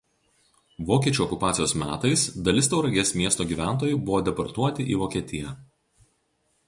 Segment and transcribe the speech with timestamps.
[0.85, 5.55] Vokiečių okupacijos metais dalis Tauragės miesto gyventojų buvo deportuoti į Vokietiją.